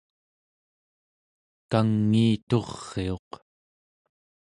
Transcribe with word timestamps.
kangiituriuq 1.71 3.29